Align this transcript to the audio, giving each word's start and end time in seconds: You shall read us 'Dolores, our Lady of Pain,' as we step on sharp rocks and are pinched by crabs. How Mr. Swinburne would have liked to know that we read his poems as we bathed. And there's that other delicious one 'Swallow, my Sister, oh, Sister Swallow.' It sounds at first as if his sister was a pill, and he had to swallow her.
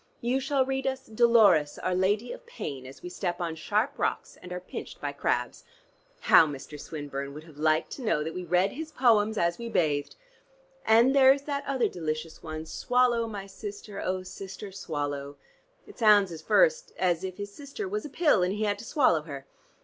You 0.19 0.39
shall 0.39 0.65
read 0.65 0.87
us 0.87 1.05
'Dolores, 1.05 1.77
our 1.77 1.93
Lady 1.93 2.31
of 2.31 2.47
Pain,' 2.47 2.87
as 2.87 3.03
we 3.03 3.09
step 3.09 3.39
on 3.39 3.53
sharp 3.55 3.99
rocks 3.99 4.35
and 4.41 4.51
are 4.51 4.59
pinched 4.59 4.99
by 4.99 5.11
crabs. 5.11 5.63
How 6.21 6.47
Mr. 6.47 6.79
Swinburne 6.79 7.35
would 7.35 7.43
have 7.43 7.59
liked 7.59 7.91
to 7.91 8.01
know 8.01 8.23
that 8.23 8.33
we 8.33 8.43
read 8.43 8.71
his 8.71 8.91
poems 8.91 9.37
as 9.37 9.59
we 9.59 9.69
bathed. 9.69 10.15
And 10.87 11.15
there's 11.15 11.43
that 11.43 11.65
other 11.67 11.87
delicious 11.87 12.41
one 12.41 12.65
'Swallow, 12.65 13.27
my 13.27 13.45
Sister, 13.45 14.01
oh, 14.03 14.23
Sister 14.23 14.71
Swallow.' 14.71 15.37
It 15.85 15.99
sounds 15.99 16.31
at 16.31 16.41
first 16.41 16.93
as 16.97 17.23
if 17.23 17.37
his 17.37 17.53
sister 17.53 17.87
was 17.87 18.03
a 18.03 18.09
pill, 18.09 18.41
and 18.41 18.55
he 18.55 18.63
had 18.63 18.79
to 18.79 18.85
swallow 18.85 19.21
her. 19.21 19.45